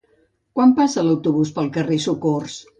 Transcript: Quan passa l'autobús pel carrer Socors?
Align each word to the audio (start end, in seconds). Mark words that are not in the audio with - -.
Quan 0.59 0.73
passa 0.79 1.05
l'autobús 1.09 1.53
pel 1.61 1.71
carrer 1.79 2.03
Socors? 2.11 2.61